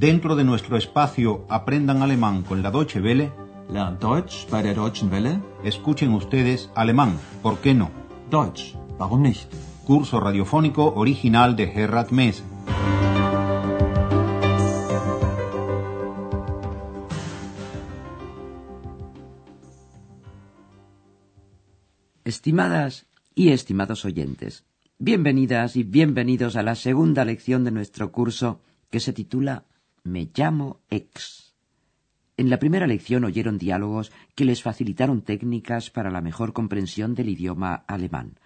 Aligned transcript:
Dentro 0.00 0.34
de 0.34 0.44
nuestro 0.44 0.78
espacio 0.78 1.44
Aprendan 1.50 2.00
Alemán 2.00 2.42
con 2.42 2.62
la 2.62 2.70
Deutsche 2.70 3.02
Welle, 3.02 3.34
Lernt 3.68 4.00
Deutsch 4.00 4.48
bei 4.50 4.62
der 4.62 4.74
Deutschen 4.74 5.10
Welle? 5.10 5.42
escuchen 5.62 6.14
ustedes 6.14 6.70
alemán, 6.74 7.18
¿por 7.42 7.58
qué 7.58 7.74
no? 7.74 7.90
Deutsch, 8.30 8.76
warum 8.98 9.20
nicht? 9.20 9.52
Curso 9.84 10.18
radiofónico 10.18 10.94
original 10.94 11.54
de 11.54 11.66
Gerhard 11.66 12.12
Mess. 12.12 12.42
Estimadas 22.24 23.04
y 23.34 23.50
estimados 23.50 24.06
oyentes, 24.06 24.64
bienvenidas 24.98 25.76
y 25.76 25.82
bienvenidos 25.82 26.56
a 26.56 26.62
la 26.62 26.74
segunda 26.74 27.26
lección 27.26 27.64
de 27.64 27.70
nuestro 27.70 28.10
curso 28.10 28.62
que 28.88 28.98
se 28.98 29.12
titula 29.12 29.66
Me 30.04 30.30
llamo 30.34 30.80
X. 30.90 31.54
En 32.36 32.48
la 32.48 32.58
primera 32.58 32.86
lección 32.86 33.24
oyeron 33.24 33.58
diálogos 33.58 34.12
que 34.34 34.46
les 34.46 34.62
facilitaron 34.62 35.22
técnicas 35.22 35.90
para 35.90 36.10
la 36.10 36.22
mejor 36.22 36.54
comprensión 36.54 37.14
del 37.14 37.28
idioma 37.28 37.84
alemán. 37.86 38.38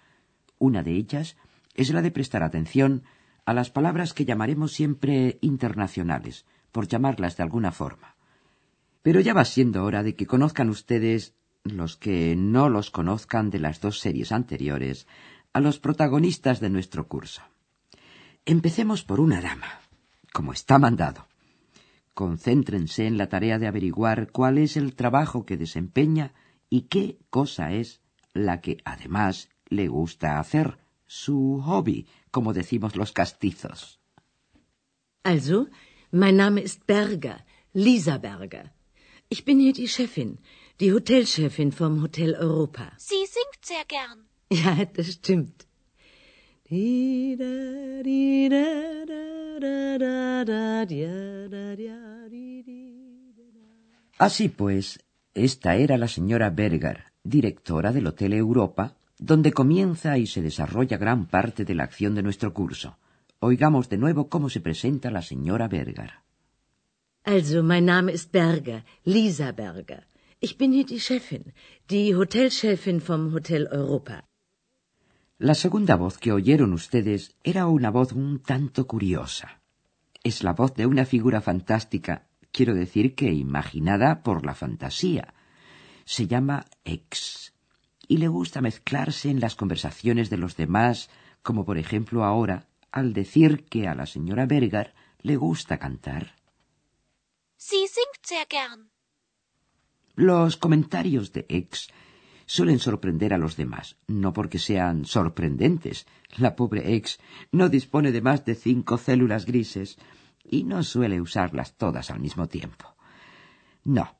Una 0.59 0.83
de 0.83 0.91
ellas 0.91 1.37
es 1.75 1.93
la 1.93 2.01
de 2.01 2.11
prestar 2.11 2.43
atención 2.43 3.03
a 3.45 3.53
las 3.53 3.69
palabras 3.69 4.13
que 4.13 4.25
llamaremos 4.25 4.73
siempre 4.73 5.37
internacionales, 5.41 6.45
por 6.71 6.87
llamarlas 6.87 7.37
de 7.37 7.43
alguna 7.43 7.71
forma. 7.71 8.15
Pero 9.01 9.21
ya 9.21 9.33
va 9.33 9.45
siendo 9.45 9.83
hora 9.83 10.03
de 10.03 10.15
que 10.15 10.25
conozcan 10.25 10.69
ustedes, 10.69 11.35
los 11.63 11.95
que 11.95 12.35
no 12.35 12.69
los 12.69 12.91
conozcan 12.91 13.49
de 13.49 13.59
las 13.59 13.79
dos 13.79 13.99
series 13.99 14.31
anteriores, 14.31 15.07
a 15.53 15.61
los 15.61 15.79
protagonistas 15.79 16.59
de 16.59 16.69
nuestro 16.69 17.07
curso. 17.07 17.43
Empecemos 18.45 19.03
por 19.03 19.21
una 19.21 19.39
dama, 19.41 19.79
como 20.33 20.51
está 20.51 20.79
mandado. 20.79 21.27
Concéntrense 22.15 23.07
en 23.07 23.17
la 23.17 23.27
tarea 23.27 23.59
de 23.59 23.67
averiguar 23.67 24.31
cuál 24.31 24.57
es 24.57 24.77
el 24.77 24.95
trabajo 24.95 25.45
que 25.45 25.57
desempeña 25.57 26.33
y 26.69 26.83
qué 26.83 27.19
cosa 27.29 27.73
es 27.73 28.01
la 28.33 28.61
que 28.61 28.77
además 28.85 29.49
le 29.67 29.89
gusta 29.89 30.39
hacer, 30.39 30.77
su 31.05 31.61
hobby, 31.65 32.07
como 32.31 32.53
decimos 32.53 32.95
los 32.95 33.11
castizos. 33.11 33.99
Also, 35.23 35.67
mein 36.11 36.37
Name 36.37 36.61
ist 36.61 36.87
Berger, 36.87 37.45
Lisa 37.73 38.17
Berger. 38.17 38.73
Ich 39.27 39.43
bin 39.43 39.59
hier 39.59 39.73
die 39.73 39.89
Chefin, 39.89 40.39
die 40.79 40.93
Hotelchefin 40.93 41.73
vom 41.73 42.01
Hotel 42.01 42.33
Europa. 42.35 42.93
Sie 42.97 43.25
singt 43.25 43.61
sehr 43.61 43.83
gern. 43.85 44.29
Ja, 44.49 44.85
das 44.85 45.07
stimmt. 45.13 45.64
Así 54.17 54.49
pues, 54.49 54.99
esta 55.35 55.75
era 55.75 55.97
la 55.97 56.07
señora 56.07 56.49
Berger, 56.49 57.03
directora 57.23 57.91
del 57.91 58.07
Hotel 58.07 58.33
Europa, 58.33 58.95
donde 59.19 59.53
comienza 59.53 60.17
y 60.17 60.25
se 60.25 60.41
desarrolla 60.41 60.97
gran 60.97 61.27
parte 61.27 61.65
de 61.65 61.75
la 61.75 61.83
acción 61.83 62.15
de 62.15 62.23
nuestro 62.23 62.51
curso. 62.53 62.97
Oigamos 63.39 63.87
de 63.89 63.97
nuevo 63.97 64.27
cómo 64.27 64.49
se 64.49 64.59
presenta 64.59 65.11
la 65.11 65.21
señora 65.21 65.67
Berger. 65.67 66.13
Also, 67.23 67.61
mein 67.61 67.85
Name 67.85 68.11
ist 68.11 68.31
Berger, 68.31 68.85
Lisa 69.03 69.51
Berger. 69.51 70.07
Ich 70.39 70.57
bin 70.57 70.73
hier 70.73 70.85
die 70.85 70.99
Chefin, 70.99 71.53
die 71.89 72.15
Hotelchefin 72.15 73.01
vom 73.01 73.33
Hotel 73.33 73.67
Europa. 73.71 74.23
La 75.37 75.53
segunda 75.53 75.97
voz 75.97 76.17
que 76.17 76.31
oyeron 76.31 76.71
ustedes 76.71 77.35
era 77.43 77.67
una 77.67 77.91
voz 77.91 78.13
un 78.13 78.39
tanto 78.39 78.87
curiosa. 78.87 79.59
Es 80.23 80.43
la 80.43 80.53
voz 80.53 80.73
de 80.75 80.85
una 80.85 81.05
figura 81.05 81.41
fantástica, 81.41 82.29
quiero 82.53 82.73
decir 82.73 83.15
que 83.15 83.33
imaginada 83.33 84.23
por 84.23 84.45
la 84.45 84.55
fantasía. 84.55 85.33
Se 86.05 86.27
llama 86.27 86.65
X 86.85 87.53
y 88.07 88.17
le 88.17 88.29
gusta 88.29 88.61
mezclarse 88.61 89.29
en 89.29 89.41
las 89.41 89.55
conversaciones 89.55 90.29
de 90.29 90.37
los 90.37 90.55
demás, 90.55 91.09
como 91.41 91.65
por 91.65 91.77
ejemplo 91.77 92.23
ahora 92.23 92.67
al 92.89 93.11
decir 93.11 93.65
que 93.65 93.89
a 93.89 93.95
la 93.95 94.05
señora 94.05 94.45
Berger 94.45 94.93
le 95.21 95.35
gusta 95.35 95.77
cantar. 95.79 96.35
Sie 97.57 97.87
singt 97.89 98.23
sehr 98.23 98.47
gern. 98.49 98.89
Los 100.15 100.55
comentarios 100.55 101.33
de 101.33 101.45
X 101.49 101.89
suelen 102.45 102.79
sorprender 102.79 103.33
a 103.33 103.37
los 103.37 103.55
demás, 103.55 103.97
no 104.07 104.33
porque 104.33 104.59
sean 104.59 105.05
sorprendentes. 105.05 106.05
La 106.37 106.55
pobre 106.55 106.95
X 106.95 107.19
no 107.51 107.69
dispone 107.69 108.11
de 108.11 108.21
más 108.21 108.45
de 108.45 108.55
cinco 108.55 108.97
células 108.97 109.45
grises 109.45 109.97
y 110.43 110.63
no 110.63 110.83
suele 110.83 111.21
usarlas 111.21 111.75
todas 111.75 112.11
al 112.11 112.19
mismo 112.19 112.47
tiempo. 112.47 112.95
No, 113.83 114.17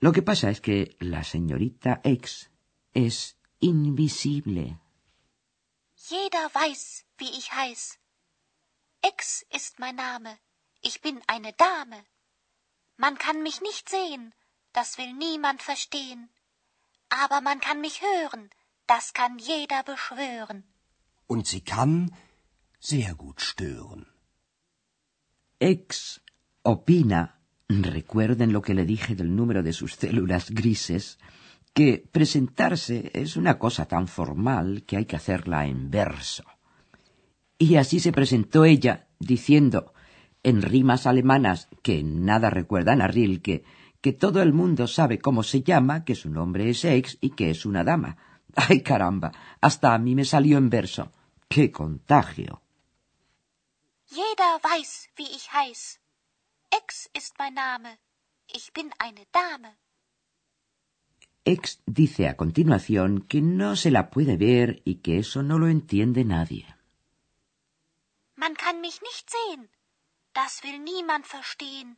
lo 0.00 0.12
que 0.12 0.22
pasa 0.22 0.50
es 0.50 0.60
que 0.60 0.96
la 1.00 1.24
señorita 1.24 2.00
X 2.04 2.50
es 2.92 3.38
invisible. 3.60 4.78
Jeder 5.96 6.50
weiß, 6.54 7.06
wie 7.18 7.30
ich 7.30 7.52
heiß. 7.52 7.98
Ex 9.02 9.46
ist 9.50 9.78
mein 9.78 9.96
Name. 9.96 10.38
Ich 10.82 11.00
bin 11.00 11.20
eine 11.26 11.52
Dame. 11.52 12.04
Man 12.96 13.16
kann 13.18 13.42
mich 13.42 13.60
nicht 13.60 13.88
sehen, 13.88 14.34
das 14.72 14.98
will 14.98 15.12
niemand 15.12 15.62
verstehen. 15.62 16.30
Aber 17.08 17.40
man 17.40 17.60
kann 17.60 17.80
mich 17.80 18.02
hören, 18.02 18.50
das 18.86 19.12
kann 19.12 19.38
jeder 19.38 19.82
beschwören. 19.82 20.64
Und 21.26 21.46
sie 21.46 21.60
kann 21.60 22.12
sehr 22.78 23.14
gut 23.14 23.40
stören. 23.40 24.06
X 25.58 26.20
opina, 26.62 27.40
recuerden 27.68 28.52
lo 28.52 28.62
que 28.62 28.74
le 28.74 28.84
dije 28.84 29.14
del 29.14 29.34
número 29.34 29.62
de 29.62 29.72
sus 29.72 29.96
células 29.96 30.50
grises, 30.50 31.18
que 31.72 32.04
presentarse 32.10 33.10
es 33.12 33.36
una 33.36 33.58
cosa 33.58 33.86
tan 33.86 34.08
formal 34.08 34.84
que 34.86 34.96
hay 34.96 35.06
que 35.06 35.16
hacerla 35.16 35.66
en 35.66 35.90
verso. 35.90 36.44
Y 37.58 37.76
así 37.76 38.00
se 38.00 38.12
presentó 38.12 38.64
ella, 38.64 39.08
diciendo, 39.18 39.92
en 40.42 40.62
rimas 40.62 41.06
alemanas 41.06 41.68
que 41.82 42.02
nada 42.02 42.50
recuerdan 42.50 43.00
a 43.02 43.08
Rilke, 43.08 43.64
que 44.06 44.12
todo 44.12 44.40
el 44.40 44.52
mundo 44.52 44.86
sabe 44.86 45.18
cómo 45.18 45.42
se 45.42 45.64
llama, 45.64 46.04
que 46.04 46.14
su 46.14 46.30
nombre 46.30 46.70
es 46.70 46.84
Ex 46.84 47.18
y 47.20 47.30
que 47.30 47.50
es 47.50 47.66
una 47.66 47.82
dama. 47.82 48.16
¡Ay, 48.54 48.80
caramba! 48.80 49.32
Hasta 49.60 49.94
a 49.94 49.98
mí 49.98 50.14
me 50.14 50.24
salió 50.24 50.58
en 50.58 50.70
verso. 50.70 51.10
¡Qué 51.48 51.72
contagio! 51.72 52.62
Jeder 54.08 54.60
weiß, 54.62 55.10
wie 55.16 55.26
ich 55.38 55.48
heiß. 55.52 55.98
Ex 56.70 57.10
ist 57.14 57.34
mein 57.40 57.54
Name. 57.54 57.98
Ich 58.46 58.72
bin 58.72 58.92
eine 59.00 59.26
Dame. 59.32 59.76
Ex 61.44 61.82
dice 61.84 62.28
a 62.28 62.36
continuación 62.36 63.26
que 63.26 63.42
no 63.42 63.74
se 63.74 63.90
la 63.90 64.08
puede 64.10 64.36
ver 64.36 64.82
y 64.84 65.00
que 65.02 65.18
eso 65.18 65.42
no 65.42 65.58
lo 65.58 65.66
entiende 65.66 66.24
nadie. 66.24 66.66
Man 68.36 68.54
kann 68.54 68.80
mich 68.80 69.02
nicht 69.02 69.28
sehen. 69.28 69.68
Das 70.32 70.62
will 70.62 70.78
niemand 70.78 71.26
verstehen. 71.26 71.96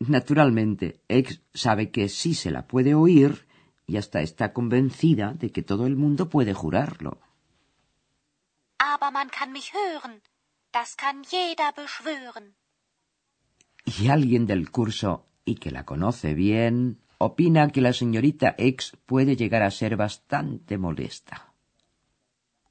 Naturalmente, 0.00 1.00
Ex 1.08 1.40
sabe 1.52 1.90
que 1.90 2.08
sí 2.08 2.34
se 2.34 2.50
la 2.50 2.66
puede 2.66 2.94
oír 2.94 3.46
y 3.86 3.96
hasta 3.96 4.20
está 4.22 4.52
convencida 4.52 5.34
de 5.34 5.50
que 5.50 5.62
todo 5.62 5.86
el 5.86 5.96
mundo 5.96 6.28
puede 6.28 6.54
jurarlo. 6.54 7.20
Aber 8.78 9.10
man 9.12 9.28
kann 9.30 9.52
mich 9.52 9.72
hören. 9.72 10.22
Das 10.72 10.96
kann 10.96 11.22
jeder 11.22 11.72
beschwören. 11.72 12.56
Y 13.84 14.08
alguien 14.08 14.46
del 14.46 14.70
curso, 14.70 15.26
y 15.44 15.56
que 15.56 15.70
la 15.70 15.84
conoce 15.84 16.34
bien, 16.34 17.00
opina 17.18 17.70
que 17.70 17.80
la 17.80 17.92
señorita 17.92 18.54
X 18.58 18.96
puede 19.06 19.36
llegar 19.36 19.62
a 19.62 19.70
ser 19.70 19.96
bastante 19.96 20.78
molesta. 20.78 21.54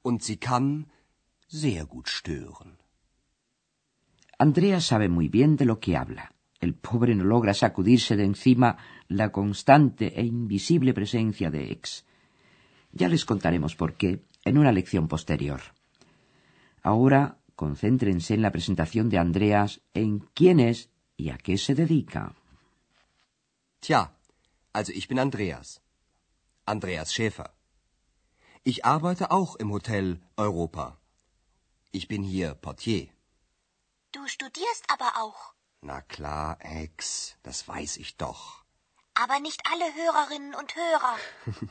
Und 0.02 0.22
sie 0.22 0.38
kann 0.38 0.92
sehr 1.48 1.86
gut 1.86 2.08
stören. 2.08 2.78
Andrea 4.38 4.80
sabe 4.80 5.08
muy 5.08 5.28
bien 5.28 5.56
de 5.56 5.64
lo 5.64 5.80
que 5.80 5.96
habla. 5.96 6.33
El 6.64 6.74
pobre 6.74 7.14
no 7.14 7.24
logra 7.24 7.52
sacudirse 7.52 8.16
de 8.16 8.24
encima 8.24 8.78
la 9.08 9.30
constante 9.38 10.06
e 10.20 10.22
invisible 10.24 10.94
presencia 10.94 11.50
de 11.50 11.62
X. 11.72 12.06
Ya 12.90 13.08
les 13.08 13.26
contaremos 13.26 13.76
por 13.76 13.90
qué 14.00 14.10
en 14.46 14.56
una 14.56 14.72
lección 14.72 15.06
posterior. 15.06 15.60
Ahora 16.82 17.36
concéntrense 17.54 18.32
en 18.32 18.42
la 18.46 18.50
presentación 18.50 19.10
de 19.10 19.18
Andreas 19.18 19.82
en 19.92 20.20
quién 20.36 20.58
es 20.58 20.88
y 21.18 21.28
a 21.28 21.36
qué 21.36 21.58
se 21.58 21.74
dedica. 21.74 22.34
Tja, 23.80 24.16
also 24.72 24.92
ich 24.92 25.06
bin 25.06 25.18
Andreas. 25.18 25.82
Andreas 26.64 27.12
Schäfer. 27.12 27.50
Ich 28.70 28.86
arbeite 28.86 29.30
auch 29.30 29.56
im 29.56 29.70
Hotel 29.70 30.18
Europa. 30.38 30.98
Ich 31.92 32.08
bin 32.08 32.22
hier 32.22 32.54
Portier. 32.54 33.08
Du 34.12 34.26
studierst 34.26 34.84
aber 34.88 35.10
auch. 35.22 35.53
Na 35.86 36.00
klar, 36.00 36.56
Ex, 36.60 37.36
das 37.42 37.68
weiß 37.68 37.98
ich 37.98 38.16
doch. 38.16 38.64
Aber 39.22 39.38
nicht 39.40 39.60
alle 39.70 39.94
Hörerinnen 39.94 40.54
und 40.54 40.74
Hörer. 40.74 41.16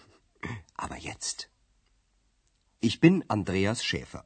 Aber 0.84 0.98
jetzt. 0.98 1.50
Ich 2.80 3.00
bin 3.00 3.28
Andreas 3.28 3.84
Schäfer, 3.84 4.24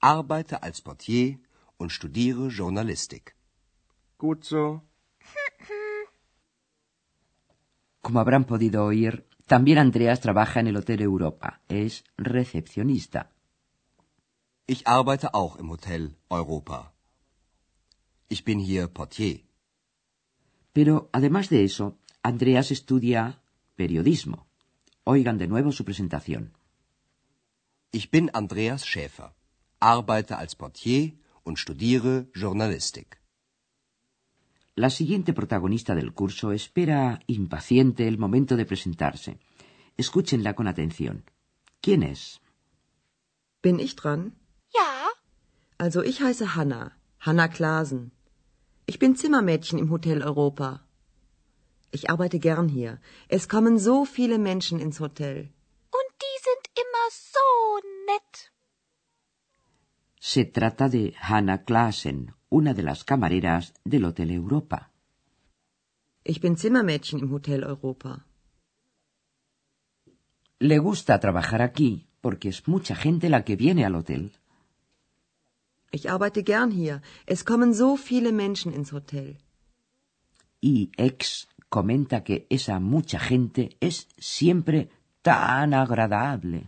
arbeite 0.00 0.62
als 0.62 0.82
Portier 0.82 1.38
und 1.78 1.92
studiere 1.92 2.48
Journalistik. 2.48 3.34
Gut 4.18 4.44
so. 4.44 4.82
Como 8.02 8.20
habrán 8.20 8.44
podido 8.44 8.84
oír, 8.84 9.26
también 9.46 9.78
Andreas 9.78 10.20
trabaja 10.20 10.60
en 10.60 10.66
el 10.66 10.76
Hotel 10.76 11.00
Europa. 11.00 11.62
Es 11.68 12.04
recepcionista. 12.18 13.30
Ich 14.66 14.86
arbeite 14.86 15.32
auch 15.32 15.56
im 15.56 15.70
Hotel 15.70 16.18
Europa. 16.28 16.91
Ich 18.34 18.44
bin 18.48 18.58
hier 18.68 18.84
Portier. 18.98 19.36
Pero 20.76 20.94
además 21.12 21.46
de 21.52 21.58
eso, 21.68 21.84
Andreas 22.30 22.70
estudia 22.70 23.20
periodismo. 23.80 24.38
Oigan 25.04 25.36
de 25.36 25.48
nuevo 25.52 25.70
su 25.70 25.84
presentación. 25.84 26.42
Ich 27.98 28.10
bin 28.10 28.30
Andreas 28.32 28.82
Schäfer, 28.86 29.30
arbeite 29.80 30.34
als 30.42 30.54
Portier 30.54 31.02
und 31.46 31.58
studiere 31.58 32.14
Journalistik. 32.42 33.20
La 34.76 34.88
siguiente 34.88 35.34
protagonista 35.34 35.94
del 35.94 36.14
curso 36.14 36.52
espera 36.52 37.20
impaciente 37.26 38.08
el 38.08 38.16
momento 38.16 38.56
de 38.56 38.64
presentarse. 38.64 39.40
Escúchenla 39.98 40.54
con 40.54 40.66
atención. 40.68 41.16
¿Quién 41.82 42.02
es? 42.02 42.40
Bin 43.62 43.78
ich 43.78 43.94
dran? 43.94 44.22
Ja, 44.72 44.90
Also 45.76 46.02
ich 46.02 46.18
heiße 46.22 46.46
Hanna, 46.56 46.96
Hanna 47.18 47.48
Klasen. 47.48 48.12
Ich 48.92 48.98
bin 48.98 49.12
Zimmermädchen 49.16 49.78
im 49.82 49.90
Hotel 49.90 50.18
Europa. 50.30 50.68
Ich 51.96 52.10
arbeite 52.14 52.38
gern 52.38 52.68
hier. 52.68 52.92
Es 53.36 53.48
kommen 53.48 53.78
so 53.78 54.04
viele 54.04 54.38
Menschen 54.38 54.78
ins 54.86 54.98
Hotel. 55.04 55.36
und 55.98 56.10
die 56.24 56.38
sind 56.48 56.64
immer 56.82 57.06
so 57.34 57.46
nett. 58.10 58.32
Se 60.32 60.42
trata 60.56 60.90
de 60.96 61.14
Hannah 61.28 61.62
Klassen, 61.68 62.18
una 62.58 62.74
de 62.74 62.82
las 62.82 63.00
camareras 63.10 63.72
del 63.92 64.04
Hotel 64.04 64.30
Europa. 64.40 64.78
Ich 66.32 66.40
bin 66.44 66.58
Zimmermädchen 66.58 67.18
im 67.24 67.30
Hotel 67.32 67.64
Europa. 67.64 68.12
Le 70.58 70.78
gusta 70.88 71.18
trabajar 71.18 71.62
aquí 71.62 71.90
porque 72.20 72.48
es 72.50 72.68
mucha 72.68 72.94
gente 72.94 73.30
la 73.30 73.42
que 73.46 73.56
viene 73.56 73.86
al 73.86 73.94
hotel. 73.94 74.32
Ich 75.96 76.10
arbeite 76.10 76.42
gern 76.42 76.70
hier. 76.70 77.02
Es 77.26 77.44
kommen 77.44 77.74
so 77.74 77.96
viele 77.96 78.32
Menschen 78.32 78.72
ins 78.72 78.92
Hotel. 78.92 79.36
Y 80.60 80.90
ex 80.96 81.48
comenta 81.68 82.24
que 82.24 82.46
esa 82.48 82.80
mucha 82.80 83.18
gente 83.18 83.62
es 83.88 84.08
siempre 84.18 84.88
tan 85.22 85.74
agradable. 85.74 86.60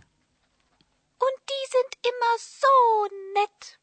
Und 1.25 1.37
die 1.51 1.65
sind 1.75 1.91
immer 2.11 2.35
so 2.37 2.75
nett. 3.37 3.79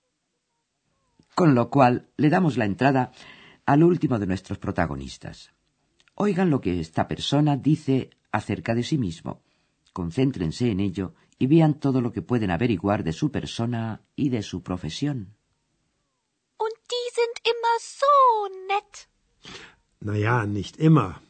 Con 1.34 1.54
lo 1.54 1.70
cual 1.70 2.08
le 2.16 2.28
damos 2.30 2.56
la 2.56 2.66
entrada 2.66 3.10
al 3.66 3.82
último 3.82 4.18
de 4.18 4.26
nuestros 4.26 4.58
protagonistas. 4.58 5.50
Oigan 6.14 6.50
lo 6.50 6.60
que 6.60 6.78
esta 6.78 7.08
persona 7.08 7.56
dice 7.56 8.10
acerca 8.30 8.74
de 8.74 8.84
sí 8.84 8.96
mismo. 8.98 9.42
Concéntrense 9.92 10.70
en 10.70 10.80
ello 10.80 11.14
y 11.38 11.46
vean 11.46 11.80
todo 11.80 12.00
lo 12.00 12.12
que 12.12 12.22
pueden 12.22 12.50
averiguar 12.50 13.02
de 13.04 13.12
su 13.12 13.30
persona 13.30 14.02
y 14.16 14.30
de 14.30 14.42
su 14.42 14.62
profesión. 14.62 15.34
Und 16.64 16.74
die 16.92 17.08
sind 17.18 17.36
immer 17.52 17.78
so 18.00 18.14
nett. 18.70 19.08
Na 20.00 20.16
ja, 20.16 20.46
nicht 20.46 20.76
immer. 20.78 21.20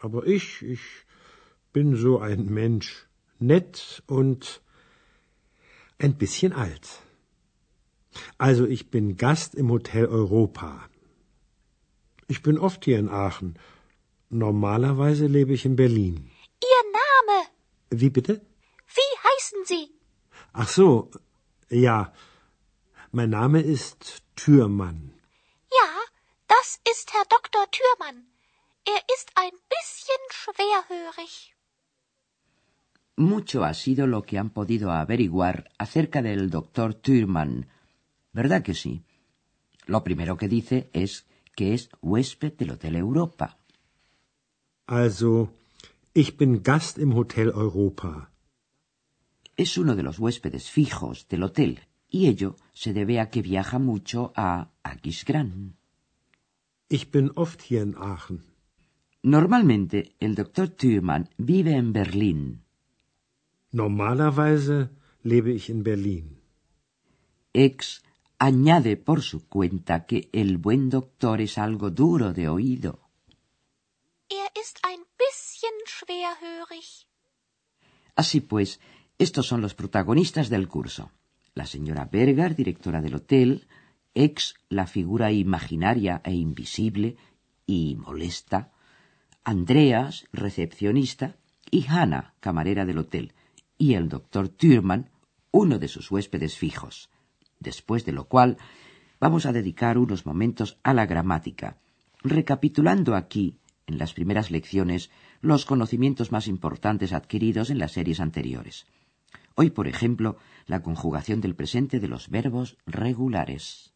Aber 0.00 0.26
ich, 0.26 0.62
ich 0.62 0.84
bin 1.72 1.96
so 1.96 2.18
ein 2.20 2.46
Mensch. 2.60 3.06
Nett 3.40 4.02
und 4.06 4.62
ein 5.98 6.14
bisschen 6.16 6.52
alt. 6.52 6.86
Also 8.36 8.66
ich 8.66 8.90
bin 8.90 9.16
Gast 9.16 9.54
im 9.54 9.70
Hotel 9.70 10.06
Europa. 10.06 10.88
Ich 12.26 12.42
bin 12.42 12.58
oft 12.58 12.84
hier 12.84 12.98
in 12.98 13.08
Aachen. 13.08 13.58
Normalerweise 14.30 15.26
lebe 15.26 15.52
ich 15.52 15.64
in 15.64 15.76
Berlin. 15.76 16.30
Wie 17.90 18.10
bitte? 18.10 18.40
Wie 18.98 19.12
heißen 19.28 19.64
Sie? 19.64 19.90
Ach 20.52 20.68
so, 20.68 21.10
ja. 21.70 22.12
Mein 23.12 23.30
Name 23.30 23.60
ist 23.60 24.22
Türmann. 24.36 25.14
Ja, 25.70 25.88
das 26.46 26.80
ist 26.90 27.12
Herr 27.14 27.24
Dr. 27.28 27.64
Thürmann. 27.70 28.26
Er 28.84 29.00
ist 29.14 29.30
ein 29.34 29.56
bisschen 29.74 30.22
schwerhörig. 30.30 31.54
Mucho 33.16 33.64
ha 33.64 33.74
sido 33.74 34.06
lo 34.06 34.22
que 34.22 34.38
han 34.38 34.50
podido 34.50 34.90
averiguar 34.92 35.70
acerca 35.78 36.22
del 36.22 36.50
doctor 36.50 36.94
Thürmann. 36.94 37.68
¿Verdad 38.32 38.62
que 38.62 38.74
sí? 38.74 39.02
Lo 39.86 40.04
primero 40.04 40.36
que 40.36 40.48
dice 40.48 40.90
es 40.92 41.26
que 41.56 41.74
es 41.74 41.88
huésped 42.00 42.52
del 42.52 42.70
Hotel 42.72 42.96
Europa. 42.96 43.56
Also, 44.86 45.50
ich 46.22 46.36
bin 46.36 46.64
Gast 46.64 46.98
im 46.98 47.14
Hotel 47.14 47.48
Europa. 47.50 48.32
Es 49.54 49.78
uno 49.78 49.94
de 49.94 50.02
los 50.02 50.18
huéspedes 50.18 50.68
fijos 50.68 51.28
del 51.28 51.44
hotel 51.44 51.72
y 52.08 52.26
ello 52.26 52.56
se 52.72 52.92
debe 52.92 53.20
a 53.20 53.30
que 53.30 53.40
viaja 53.40 53.78
mucho 53.78 54.32
a 54.34 54.72
Aquisgrán. 54.82 55.76
Ich 56.88 57.12
bin 57.12 57.30
oft 57.36 57.62
hier 57.62 57.82
in 57.82 57.94
Aachen. 57.96 58.40
Normalmente 59.22 60.16
el 60.18 60.34
doctor 60.34 60.66
Thürmann 60.80 61.28
vive 61.36 61.72
en 61.82 61.92
Berlín. 61.92 62.64
Normalerweise 63.70 64.90
lebe 65.22 65.52
ich 65.52 65.68
in 65.68 65.84
Berlin. 65.84 66.26
Ex 67.52 68.02
añade 68.40 68.96
por 68.96 69.22
su 69.22 69.46
cuenta 69.46 70.04
que 70.04 70.28
el 70.32 70.58
buen 70.58 70.90
doctor 70.90 71.40
es 71.40 71.58
algo 71.58 71.90
duro 71.90 72.32
de 72.32 72.48
oído. 72.48 72.92
Er 74.30 74.50
ist 74.60 74.78
ein 74.82 74.97
Así 78.16 78.40
pues, 78.40 78.80
estos 79.18 79.46
son 79.46 79.60
los 79.60 79.74
protagonistas 79.74 80.48
del 80.48 80.68
curso. 80.68 81.12
La 81.54 81.66
señora 81.66 82.08
Berger, 82.10 82.54
directora 82.54 83.00
del 83.00 83.14
hotel, 83.16 83.68
ex 84.14 84.54
la 84.68 84.86
figura 84.86 85.32
imaginaria 85.32 86.20
e 86.24 86.32
invisible 86.34 87.16
y 87.66 87.96
molesta, 87.96 88.72
Andreas, 89.44 90.26
recepcionista, 90.32 91.36
y 91.70 91.86
Hannah, 91.86 92.34
camarera 92.40 92.84
del 92.84 92.98
hotel, 92.98 93.34
y 93.76 93.94
el 93.94 94.08
doctor 94.08 94.48
Thürmann, 94.48 95.10
uno 95.50 95.78
de 95.78 95.88
sus 95.88 96.10
huéspedes 96.10 96.56
fijos. 96.56 97.10
Después 97.60 98.04
de 98.04 98.12
lo 98.12 98.28
cual, 98.28 98.56
vamos 99.20 99.46
a 99.46 99.52
dedicar 99.52 99.98
unos 99.98 100.26
momentos 100.26 100.78
a 100.82 100.94
la 100.94 101.06
gramática, 101.06 101.78
recapitulando 102.22 103.14
aquí, 103.14 103.58
en 103.86 103.98
las 103.98 104.12
primeras 104.14 104.50
lecciones, 104.50 105.10
los 105.40 105.64
conocimientos 105.64 106.32
más 106.32 106.48
importantes 106.48 107.12
adquiridos 107.12 107.70
en 107.70 107.78
las 107.78 107.92
series 107.92 108.20
anteriores. 108.20 108.86
Hoy, 109.54 109.70
por 109.70 109.88
ejemplo, 109.88 110.36
la 110.66 110.82
conjugación 110.82 111.40
del 111.40 111.54
presente 111.54 112.00
de 112.00 112.08
los 112.08 112.28
verbos 112.28 112.76
regulares. 112.86 113.92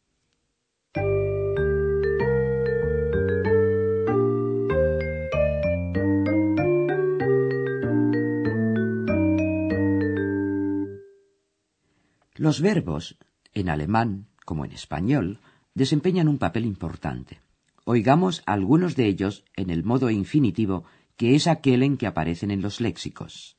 Los 12.35 12.61
verbos, 12.61 13.17
en 13.55 13.69
alemán 13.69 14.27
como 14.45 14.65
en 14.65 14.73
español, 14.73 15.39
desempeñan 15.75 16.27
un 16.27 16.39
papel 16.39 16.67
importante. 16.67 17.41
Oigamos 17.85 18.43
algunos 18.47 18.97
de 18.97 19.07
ellos 19.07 19.45
en 19.55 19.71
el 19.71 19.85
modo 19.85 20.11
infinitivo, 20.11 20.85
que 21.17 21.35
es 21.35 21.47
aquel 21.47 21.83
en 21.83 21.97
que 21.97 22.07
aparecen 22.07 22.51
en 22.51 22.63
los 22.63 22.81
léxicos. 22.81 23.57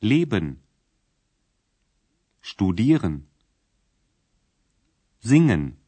Leben. 0.00 0.60
Studieren. 2.42 3.28
Singen. 5.20 5.78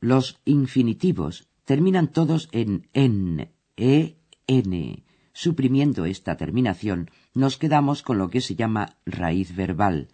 Los 0.00 0.40
infinitivos 0.44 1.48
terminan 1.64 2.12
todos 2.12 2.48
en 2.52 2.88
en, 2.92 3.52
e, 3.76 4.16
n. 4.46 5.04
Suprimiendo 5.32 6.06
esta 6.06 6.36
terminación, 6.36 7.10
nos 7.34 7.58
quedamos 7.58 8.02
con 8.02 8.18
lo 8.18 8.30
que 8.30 8.40
se 8.40 8.56
llama 8.56 8.96
raíz 9.04 9.54
verbal. 9.54 10.08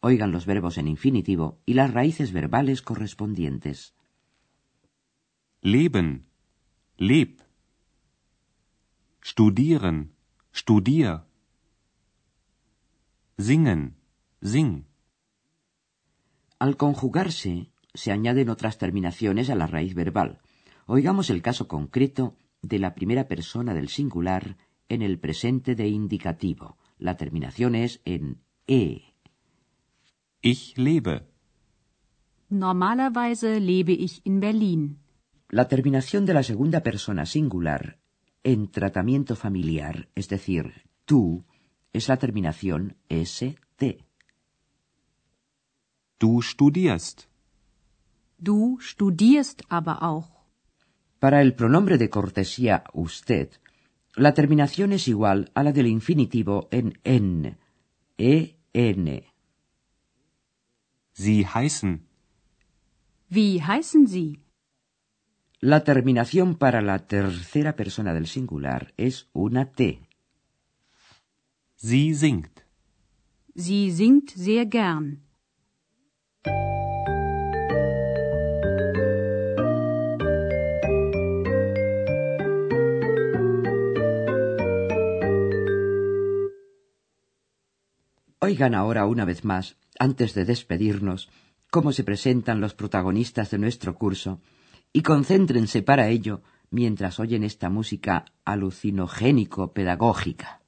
Oigan 0.00 0.32
los 0.32 0.46
verbos 0.46 0.78
en 0.78 0.88
infinitivo 0.88 1.60
y 1.64 1.74
las 1.74 1.92
raíces 1.92 2.32
verbales 2.32 2.82
correspondientes. 2.82 3.94
Leben. 5.62 6.26
Leb. 6.96 7.47
Studieren. 9.22 10.12
Studier. 10.54 11.20
Singen. 13.36 13.96
Sing. 14.42 14.84
Al 16.58 16.76
conjugarse, 16.76 17.70
se 17.94 18.12
añaden 18.12 18.48
otras 18.48 18.78
terminaciones 18.78 19.50
a 19.50 19.54
la 19.54 19.66
raíz 19.66 19.94
verbal. 19.94 20.40
Oigamos 20.86 21.30
el 21.30 21.42
caso 21.42 21.68
concreto 21.68 22.36
de 22.62 22.78
la 22.78 22.94
primera 22.94 23.28
persona 23.28 23.74
del 23.74 23.88
singular 23.88 24.56
en 24.88 25.02
el 25.02 25.18
presente 25.18 25.74
de 25.74 25.88
indicativo. 25.88 26.76
La 26.98 27.16
terminación 27.16 27.74
es 27.74 28.00
en 28.04 28.42
e. 28.66 29.02
Ich 30.42 30.76
lebe. 30.76 31.28
Normalerweise 32.48 33.60
lebe 33.60 33.92
ich 33.92 34.20
in 34.24 34.40
Berlin. 34.40 34.98
La 35.50 35.68
terminación 35.68 36.26
de 36.26 36.34
la 36.34 36.42
segunda 36.42 36.82
persona 36.82 37.26
singular 37.26 37.98
en 38.52 38.70
tratamiento 38.70 39.36
familiar, 39.36 40.08
es 40.14 40.26
decir, 40.30 40.64
tú, 41.04 41.44
es 41.92 42.08
la 42.08 42.16
terminación 42.16 42.96
st. 43.10 43.98
Du 46.18 46.40
studierst. 46.40 47.28
Du 48.38 48.78
studierst 48.80 49.64
aber 49.68 50.02
auch. 50.02 50.30
Para 51.20 51.42
el 51.42 51.54
pronombre 51.54 51.98
de 51.98 52.08
cortesía 52.08 52.84
usted, 52.94 53.50
la 54.14 54.32
terminación 54.32 54.92
es 54.92 55.08
igual 55.08 55.50
a 55.54 55.62
la 55.62 55.72
del 55.72 55.88
infinitivo 55.88 56.68
en 56.70 56.98
n, 57.04 57.58
en. 58.16 59.24
Sie 61.12 61.46
heißen. 61.46 62.08
Wie 63.28 63.62
heißen 63.62 64.06
Sie? 64.06 64.40
La 65.60 65.82
terminación 65.82 66.54
para 66.54 66.80
la 66.82 67.08
tercera 67.08 67.74
persona 67.74 68.14
del 68.14 68.28
singular 68.28 68.94
es 68.96 69.28
una 69.32 69.72
T. 69.72 70.06
Sie 71.74 72.14
singt. 72.14 72.60
Sie 73.56 73.90
singt 73.90 74.30
sehr 74.30 74.66
gern. 74.66 75.24
Oigan 88.38 88.76
ahora 88.76 89.06
una 89.06 89.24
vez 89.24 89.44
más, 89.44 89.76
antes 89.98 90.34
de 90.34 90.44
despedirnos, 90.44 91.28
cómo 91.68 91.90
se 91.90 92.04
presentan 92.04 92.60
los 92.60 92.74
protagonistas 92.74 93.50
de 93.50 93.58
nuestro 93.58 93.96
curso 93.96 94.40
y 94.92 95.02
concéntrense 95.02 95.82
para 95.82 96.08
ello 96.08 96.42
mientras 96.70 97.20
oyen 97.20 97.44
esta 97.44 97.70
música 97.70 98.24
alucinogénico-pedagógica. 98.44 100.60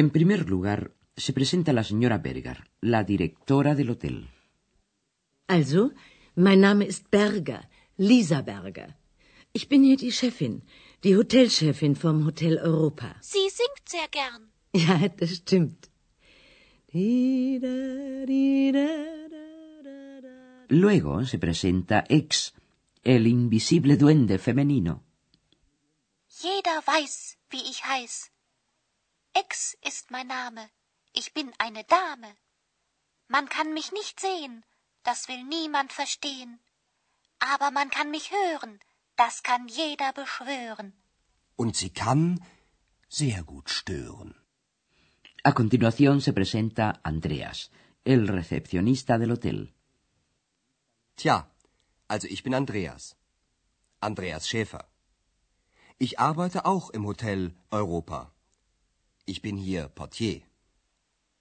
En 0.00 0.08
primer 0.08 0.42
lugar, 0.54 0.80
se 1.24 1.32
presenta 1.38 1.70
la 1.78 1.84
señora 1.90 2.18
Berger, 2.26 2.58
la 2.80 3.00
directora 3.12 3.74
del 3.74 3.90
hotel. 3.94 4.16
Also, 5.56 5.80
mein 6.46 6.60
Name 6.66 6.84
ist 6.92 7.02
Berger, 7.10 7.62
Lisa 8.08 8.40
Berger. 8.40 8.90
Ich 9.52 9.68
bin 9.70 9.80
hier 9.84 9.98
die 9.98 10.14
Chefin, 10.20 10.54
die 11.04 11.14
Hotelchefin 11.18 11.94
vom 11.96 12.16
Hotel 12.24 12.54
Europa. 12.70 13.08
Sie 13.20 13.46
singt 13.60 13.86
sehr 13.94 14.08
gern. 14.18 14.42
Ja, 14.84 14.96
das 15.20 15.30
stimmt. 15.40 15.80
Luego 20.82 21.12
se 21.30 21.38
presenta 21.46 21.96
Ex, 22.08 22.54
el 23.14 23.26
invisible 23.26 23.98
duende 23.98 24.38
femenino. 24.38 24.94
Jeder 26.44 26.76
weiß, 26.92 27.36
wie 27.50 27.64
ich 27.72 27.80
heiß. 27.84 28.30
Ex 29.42 29.76
ist 29.90 30.10
mein 30.10 30.26
Name. 30.26 30.62
Ich 31.12 31.32
bin 31.32 31.48
eine 31.58 31.84
Dame. 31.84 32.30
Man 33.28 33.46
kann 33.48 33.72
mich 33.78 33.90
nicht 33.98 34.18
sehen, 34.28 34.64
das 35.08 35.28
will 35.28 35.42
niemand 35.44 35.92
verstehen. 36.00 36.52
Aber 37.38 37.70
man 37.70 37.88
kann 37.96 38.10
mich 38.10 38.26
hören, 38.38 38.72
das 39.16 39.42
kann 39.42 39.68
jeder 39.68 40.12
beschwören. 40.12 40.88
Und 41.56 41.76
sie 41.76 41.92
kann 42.02 42.24
sehr 43.08 43.42
gut 43.52 43.68
stören. 43.70 44.34
A 45.42 45.52
continuación 45.60 46.20
se 46.20 46.32
presenta 46.32 46.86
Andreas, 47.02 47.70
el 48.04 48.28
recepcionista 48.28 49.18
del 49.18 49.32
hotel. 49.36 49.60
Tja, 51.16 51.36
also 52.08 52.26
ich 52.34 52.42
bin 52.42 52.54
Andreas. 52.54 53.16
Andreas 54.00 54.48
Schäfer. 54.48 54.84
Ich 55.98 56.18
arbeite 56.18 56.66
auch 56.66 56.90
im 56.90 57.06
Hotel 57.06 57.54
Europa. 57.70 58.20
Ich 59.24 59.42
bin 59.42 59.56
hier 59.56 59.88
Portier. 59.88 60.42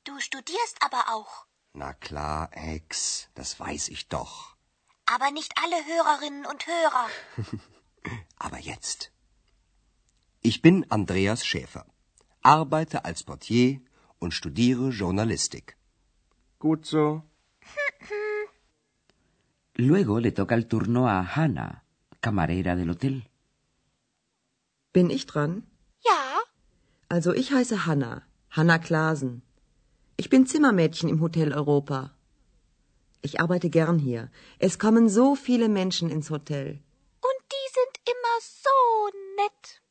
Du 0.04 0.20
studierst 0.20 0.78
aber 0.82 1.14
auch. 1.14 1.46
Na 1.74 1.94
klar, 1.94 2.50
Ex, 2.52 3.30
das 3.36 3.60
weiß 3.60 3.90
ich 3.90 4.08
doch. 4.08 4.56
Aber 5.06 5.32
nicht 5.32 5.54
alle 5.64 5.86
Hörerinnen 5.86 6.46
und 6.46 6.68
Hörer. 6.68 7.08
aber 8.38 8.60
jetzt. 8.60 9.12
Ich 10.42 10.62
bin 10.62 10.90
Andreas 10.90 11.46
Schäfer, 11.46 11.86
arbeite 12.42 13.06
als 13.06 13.24
Portier 13.24 13.82
und 14.20 14.34
studiere 14.34 14.90
Journalistik. 14.90 15.78
Gut 16.60 16.86
so. 16.86 17.24
Luego 19.76 20.20
le 20.20 20.32
toca 20.32 20.56
el 20.56 20.68
turno 20.68 21.08
a 21.08 21.36
Hannah, 21.36 21.84
camarera 22.22 22.76
del 22.76 22.90
hotel. 22.90 23.24
Bin 24.92 25.10
ich 25.10 25.26
dran? 25.26 25.69
Also 27.10 27.34
ich 27.34 27.52
heiße 27.52 27.86
Hanna, 27.88 28.22
Hanna 28.52 28.78
Klasen. 28.78 29.42
Ich 30.16 30.30
bin 30.30 30.46
Zimmermädchen 30.46 31.10
im 31.10 31.22
Hotel 31.22 31.54
Europa. 31.54 32.12
Ich 33.22 33.40
arbeite 33.44 33.70
gern 33.70 33.98
hier. 33.98 34.30
Es 34.60 34.78
kommen 34.78 35.10
so 35.10 35.36
viele 35.36 35.70
Menschen 35.70 36.10
ins 36.16 36.30
Hotel. 36.30 36.68
Und 37.30 37.40
die 37.56 37.68
sind 37.78 37.94
immer 38.14 38.36
so 38.64 38.78
nett. 39.42 39.82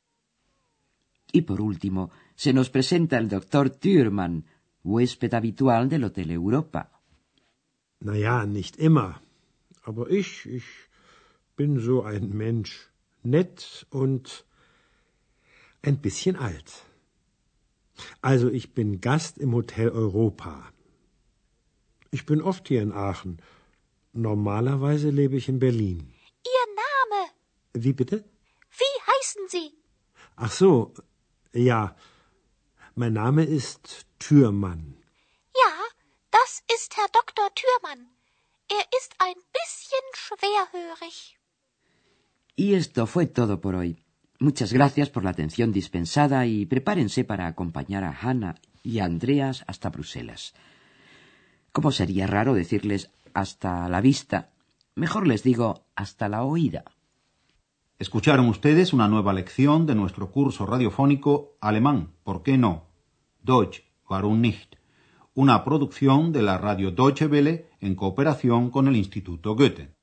Y 1.34 1.42
por 1.42 1.60
último, 1.60 2.10
se 2.36 2.52
nos 2.52 2.70
presenta 2.70 3.18
el 3.18 3.28
doctor 3.28 3.68
Thürmann, 3.68 4.44
huésped 4.84 5.34
habitual 5.34 5.88
del 5.88 6.04
Hotel 6.04 6.30
Europa. 6.38 6.88
Na 8.00 8.14
ja, 8.14 8.46
nicht 8.46 8.76
immer. 8.76 9.20
Aber 9.82 10.08
ich, 10.08 10.46
ich 10.46 10.68
bin 11.56 11.80
so 11.80 12.02
ein 12.02 12.30
Mensch. 12.30 12.90
Nett 13.24 13.86
und 13.90 14.44
ein 15.82 15.98
bisschen 15.98 16.36
alt. 16.36 16.84
Also 18.20 18.48
ich 18.48 18.74
bin 18.74 19.00
Gast 19.00 19.38
im 19.38 19.54
Hotel 19.54 19.90
Europa. 19.90 20.72
Ich 22.10 22.26
bin 22.26 22.40
oft 22.42 22.68
hier 22.68 22.82
in 22.82 22.92
Aachen. 22.92 23.42
Normalerweise 24.12 25.10
lebe 25.10 25.36
ich 25.36 25.48
in 25.48 25.58
Berlin. 25.58 26.14
Ihr 26.44 26.66
Name? 26.84 27.30
Wie 27.74 27.92
bitte? 27.92 28.24
Wie 28.70 28.94
heißen 29.10 29.42
Sie? 29.48 29.72
Ach 30.36 30.50
so, 30.52 30.94
ja. 31.52 31.96
Mein 32.94 33.12
Name 33.12 33.44
ist 33.44 34.06
Türmann. 34.18 34.96
Ja, 35.54 35.72
das 36.30 36.62
ist 36.74 36.96
Herr 36.96 37.08
Dr. 37.12 37.48
Türmann. 37.54 38.08
Er 38.70 38.84
ist 38.98 39.14
ein 39.18 39.36
bisschen 39.58 40.06
schwerhörig. 40.14 41.38
Y 42.56 42.74
esto 42.74 43.06
fue 43.06 43.32
todo 43.32 43.60
por 43.60 43.76
hoy. 43.76 43.96
Muchas 44.40 44.72
gracias 44.72 45.10
por 45.10 45.24
la 45.24 45.30
atención 45.30 45.72
dispensada 45.72 46.46
y 46.46 46.64
prepárense 46.64 47.24
para 47.24 47.48
acompañar 47.48 48.04
a 48.04 48.16
Hannah 48.20 48.54
y 48.84 49.00
a 49.00 49.04
Andreas 49.04 49.64
hasta 49.66 49.90
Bruselas. 49.90 50.54
¿Cómo 51.72 51.90
sería 51.90 52.28
raro 52.28 52.54
decirles 52.54 53.10
hasta 53.34 53.88
la 53.88 54.00
vista? 54.00 54.50
Mejor 54.94 55.26
les 55.26 55.42
digo 55.42 55.86
hasta 55.96 56.28
la 56.28 56.44
oída. 56.44 56.84
Escucharon 57.98 58.48
ustedes 58.48 58.92
una 58.92 59.08
nueva 59.08 59.32
lección 59.32 59.86
de 59.86 59.96
nuestro 59.96 60.30
curso 60.30 60.66
radiofónico 60.66 61.56
Alemán, 61.60 62.12
¿por 62.22 62.44
qué 62.44 62.56
no? 62.56 62.86
Deutsch, 63.42 63.82
warum 64.08 64.40
nicht? 64.40 64.76
Una 65.34 65.64
producción 65.64 66.30
de 66.32 66.42
la 66.42 66.58
radio 66.58 66.92
Deutsche 66.92 67.26
Welle 67.26 67.66
en 67.80 67.96
cooperación 67.96 68.70
con 68.70 68.86
el 68.86 68.94
Instituto 68.94 69.56
Goethe. 69.56 69.97